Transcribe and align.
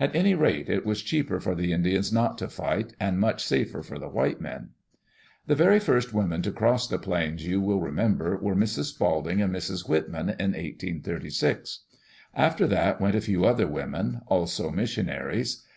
At 0.00 0.16
any 0.16 0.34
rate, 0.34 0.68
it 0.68 0.84
was 0.84 1.02
cheaper 1.04 1.38
for 1.38 1.54
the 1.54 1.72
Indians 1.72 2.12
not 2.12 2.36
to 2.38 2.48
fight, 2.48 2.94
and 2.98 3.20
much 3.20 3.44
safer 3.44 3.80
for 3.80 3.96
the 3.96 4.08
white 4.08 4.40
men. 4.40 4.70
The 5.46 5.54
very 5.54 5.78
first 5.78 6.12
women 6.12 6.42
to 6.42 6.50
cross 6.50 6.88
the 6.88 6.98
plains, 6.98 7.46
you 7.46 7.60
will 7.60 7.80
remember, 7.80 8.36
were 8.38 8.56
Mrs, 8.56 8.86
Spalding 8.86 9.40
and 9.40 9.54
Mrs. 9.54 9.88
Whitman 9.88 10.30
in 10.30 10.50
1836. 10.50 11.84
After 12.34 12.66
that 12.66 13.00
went 13.00 13.14
a 13.14 13.20
few 13.20 13.44
other 13.44 13.68
women, 13.68 14.22
also 14.26 14.72
mission 14.72 15.08
aries. 15.08 15.62